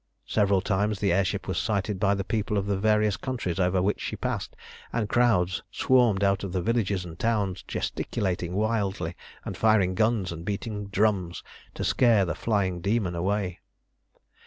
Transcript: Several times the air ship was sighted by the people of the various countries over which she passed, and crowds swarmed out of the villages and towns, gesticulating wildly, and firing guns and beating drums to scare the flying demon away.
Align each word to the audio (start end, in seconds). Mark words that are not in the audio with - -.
Several 0.25 0.61
times 0.61 0.97
the 0.99 1.13
air 1.13 1.23
ship 1.23 1.47
was 1.47 1.59
sighted 1.59 1.99
by 1.99 2.15
the 2.15 2.23
people 2.23 2.57
of 2.57 2.65
the 2.65 2.75
various 2.79 3.17
countries 3.17 3.59
over 3.59 3.83
which 3.83 4.01
she 4.01 4.15
passed, 4.15 4.55
and 4.91 5.07
crowds 5.07 5.61
swarmed 5.71 6.23
out 6.23 6.43
of 6.43 6.53
the 6.53 6.61
villages 6.63 7.05
and 7.05 7.19
towns, 7.19 7.61
gesticulating 7.61 8.53
wildly, 8.55 9.15
and 9.45 9.55
firing 9.55 9.93
guns 9.93 10.31
and 10.31 10.43
beating 10.43 10.87
drums 10.87 11.43
to 11.75 11.83
scare 11.83 12.25
the 12.25 12.33
flying 12.33 12.81
demon 12.81 13.13
away. 13.13 13.59